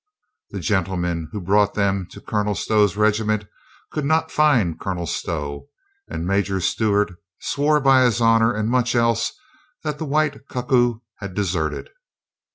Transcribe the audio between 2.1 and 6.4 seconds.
Colonel Stow's regiment could not find Colonel Stow, and